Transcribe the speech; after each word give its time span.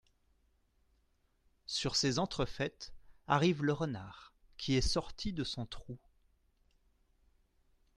Sur 1.67 1.95
ces 1.95 2.17
entrefaites, 2.17 2.91
arrive 3.27 3.63
le 3.63 3.71
renard, 3.71 4.33
qui 4.57 4.73
est 4.75 4.81
sorti 4.81 5.31
de 5.31 5.43
son 5.43 5.67
trou. 5.67 5.99